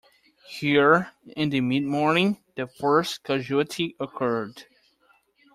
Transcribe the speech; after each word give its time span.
Here, 0.49 1.11
in 1.37 1.51
the 1.51 1.61
midmorning, 1.61 2.39
the 2.55 2.65
first 2.65 3.23
casualty 3.23 3.95
occurred. 3.99 4.65